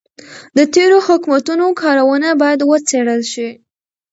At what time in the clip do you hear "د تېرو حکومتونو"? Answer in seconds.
0.57-1.65